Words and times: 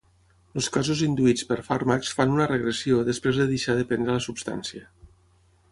Els 0.59 0.69
casos 0.77 1.03
induïts 1.07 1.45
per 1.51 1.57
fàrmacs 1.67 2.15
fan 2.21 2.33
una 2.39 2.49
regressió 2.53 3.05
després 3.11 3.41
de 3.43 3.49
deixar 3.53 3.77
de 3.81 3.87
prendre 3.93 4.17
la 4.19 4.27
substància. 4.31 4.89